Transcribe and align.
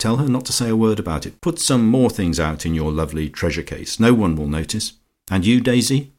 Tell 0.00 0.16
her 0.16 0.28
not 0.28 0.46
to 0.46 0.52
say 0.52 0.70
a 0.70 0.74
word 0.74 0.98
about 0.98 1.26
it. 1.26 1.42
Put 1.42 1.58
some 1.58 1.86
more 1.86 2.08
things 2.08 2.40
out 2.40 2.64
in 2.64 2.74
your 2.74 2.90
lovely 2.90 3.28
treasure 3.28 3.62
case. 3.62 4.00
No 4.00 4.14
one 4.14 4.34
will 4.34 4.46
notice. 4.46 4.94
And 5.30 5.44
you, 5.44 5.60
Daisy?" 5.60 6.10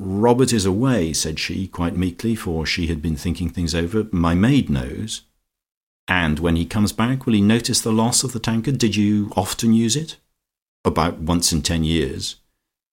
"Robert 0.00 0.52
is 0.52 0.66
away," 0.66 1.12
said 1.12 1.38
she, 1.38 1.68
quite 1.68 1.96
meekly, 1.96 2.34
for 2.34 2.66
she 2.66 2.88
had 2.88 3.00
been 3.00 3.14
thinking 3.14 3.50
things 3.50 3.72
over. 3.72 4.08
"My 4.10 4.34
maid 4.34 4.68
knows." 4.68 5.22
"And 6.08 6.40
when 6.40 6.56
he 6.56 6.64
comes 6.64 6.92
back 6.92 7.24
will 7.24 7.34
he 7.34 7.40
notice 7.40 7.80
the 7.80 7.92
loss 7.92 8.24
of 8.24 8.32
the 8.32 8.40
tankard? 8.40 8.78
Did 8.78 8.96
you 8.96 9.32
often 9.36 9.72
use 9.72 9.94
it?" 9.94 10.16
"About 10.84 11.20
once 11.20 11.52
in 11.52 11.62
ten 11.62 11.84
years." 11.84 12.34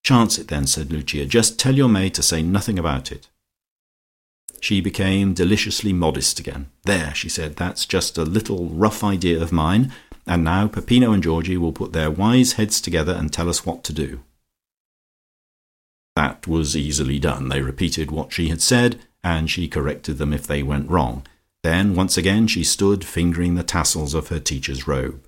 "Chance 0.03 0.37
it, 0.37 0.49
then," 0.49 0.67
said 0.67 0.91
Lucia. 0.91 1.25
"Just 1.25 1.57
tell 1.57 1.75
your 1.75 1.89
maid 1.89 2.13
to 2.13 2.21
say 2.21 2.43
nothing 2.43 2.77
about 2.77 3.11
it." 3.11 3.27
She 4.61 4.81
became 4.81 5.33
deliciously 5.33 5.93
modest 5.93 6.39
again. 6.39 6.69
"There," 6.83 7.13
she 7.15 7.29
said, 7.29 7.55
"that's 7.55 7.85
just 7.85 8.17
a 8.17 8.23
little 8.23 8.69
rough 8.69 9.03
idea 9.03 9.41
of 9.41 9.51
mine, 9.51 9.93
and 10.27 10.43
now 10.43 10.67
Peppino 10.67 11.11
and 11.11 11.23
Georgie 11.23 11.57
will 11.57 11.71
put 11.71 11.93
their 11.93 12.11
wise 12.11 12.53
heads 12.53 12.81
together 12.81 13.13
and 13.13 13.31
tell 13.31 13.49
us 13.49 13.65
what 13.65 13.83
to 13.85 13.93
do." 13.93 14.21
That 16.15 16.45
was 16.47 16.75
easily 16.75 17.19
done. 17.19 17.47
They 17.47 17.61
repeated 17.61 18.11
what 18.11 18.33
she 18.33 18.49
had 18.49 18.61
said, 18.61 18.99
and 19.23 19.49
she 19.49 19.67
corrected 19.67 20.17
them 20.17 20.33
if 20.33 20.45
they 20.45 20.61
went 20.61 20.89
wrong. 20.89 21.25
Then 21.63 21.95
once 21.95 22.17
again 22.17 22.47
she 22.47 22.63
stood 22.63 23.03
fingering 23.05 23.55
the 23.55 23.63
tassels 23.63 24.13
of 24.13 24.27
her 24.27 24.39
teacher's 24.39 24.87
robe. 24.87 25.25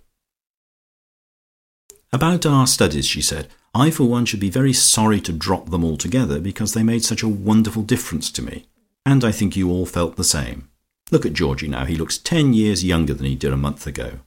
"About 2.14 2.46
our 2.46 2.68
studies," 2.68 3.06
she 3.06 3.22
said. 3.22 3.48
"I 3.74 3.90
for 3.90 4.04
one 4.04 4.26
should 4.26 4.42
be 4.42 4.50
very 4.50 4.74
sorry 4.74 5.22
to 5.22 5.32
drop 5.32 5.70
them 5.70 5.86
altogether, 5.86 6.42
because 6.42 6.74
they 6.74 6.84
made 6.84 7.06
such 7.06 7.24
a 7.24 7.30
wonderful 7.30 7.84
difference 7.84 8.30
to 8.32 8.42
me. 8.42 8.66
And 9.06 9.24
I 9.24 9.32
think 9.32 9.56
you 9.56 9.70
all 9.70 9.86
felt 9.86 10.16
the 10.16 10.24
same. 10.24 10.70
Look 11.12 11.26
at 11.26 11.34
Georgie 11.34 11.68
now; 11.68 11.86
he 11.86 11.96
looks 11.96 12.18
ten 12.18 12.54
years 12.54 12.84
younger 12.84 13.14
than 13.14 13.26
he 13.26 13.36
did 13.36 13.52
a 13.52 13.58
month 13.58 13.86
ago. 13.88 14.20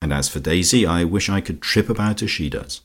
And 0.00 0.12
as 0.12 0.28
for 0.28 0.40
Daisy, 0.40 0.84
I 0.86 1.04
wish 1.04 1.28
I 1.28 1.40
could 1.40 1.62
trip 1.62 1.88
about 1.88 2.22
as 2.22 2.30
she 2.30 2.50
does. 2.50 2.82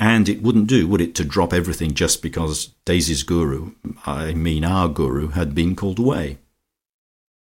And 0.00 0.28
it 0.28 0.42
wouldn't 0.42 0.66
do, 0.66 0.88
would 0.88 1.00
it, 1.00 1.14
to 1.14 1.24
drop 1.24 1.52
everything 1.52 1.94
just 1.94 2.20
because 2.20 2.72
Daisy's 2.84 3.22
Guru 3.22 3.72
I 4.04 4.34
mean 4.34 4.64
our 4.64 4.88
Guru 4.88 5.28
had 5.28 5.54
been 5.54 5.76
called 5.76 5.98
away? 5.98 6.38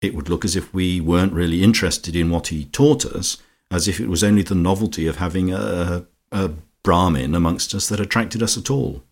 It 0.01 0.15
would 0.15 0.31
look 0.31 0.45
as 0.45 0.57
if 0.57 0.73
we 0.73 1.01
weren't 1.01 1.35
really 1.35 1.63
interested 1.63 2.17
in 2.17 2.31
what 2.31 2.49
he 2.49 2.65
taught 2.65 3.05
us, 3.05 3.37
as 3.71 3.87
if 3.87 4.01
it 4.01 4.09
was 4.09 4.25
only 4.25 4.43
the 4.43 4.55
novelty 4.55 5.07
of 5.07 5.17
having 5.17 5.53
a 5.53 6.07
a 6.33 6.53
Brahmin 6.83 7.35
amongst 7.35 7.75
us 7.75 7.89
that 7.89 8.01
attracted 8.01 8.43
us 8.43 8.57
at 8.57 8.71
all." 8.71 9.05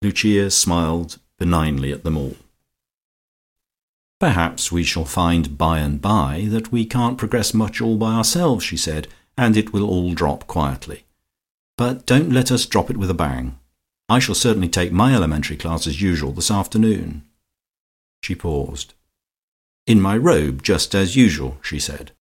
Lucia 0.00 0.50
smiled 0.50 1.18
benignly 1.38 1.92
at 1.92 2.04
them 2.04 2.16
all. 2.16 2.36
"Perhaps 4.22 4.70
we 4.70 4.84
shall 4.84 5.04
find 5.04 5.58
by 5.58 5.80
and 5.80 6.00
by 6.00 6.46
that 6.50 6.70
we 6.70 6.84
can't 6.84 7.18
progress 7.18 7.52
much 7.52 7.80
all 7.80 7.96
by 7.96 8.12
ourselves," 8.12 8.64
she 8.64 8.76
said, 8.76 9.08
"and 9.36 9.56
it 9.56 9.72
will 9.72 9.84
all 9.84 10.14
drop 10.14 10.46
quietly. 10.46 11.02
But 11.76 12.06
don't 12.06 12.30
let 12.30 12.52
us 12.52 12.64
drop 12.64 12.88
it 12.88 12.96
with 12.96 13.10
a 13.10 13.14
bang. 13.14 13.58
I 14.08 14.20
shall 14.20 14.36
certainly 14.36 14.68
take 14.68 14.92
my 14.92 15.12
elementary 15.12 15.56
class 15.56 15.88
as 15.88 16.00
usual 16.00 16.30
this 16.30 16.52
afternoon." 16.52 17.22
She 18.22 18.36
paused. 18.36 18.94
"In 19.88 20.00
my 20.00 20.16
robe, 20.16 20.62
just 20.62 20.94
as 20.94 21.16
usual," 21.16 21.58
she 21.60 21.80
said. 21.80 22.12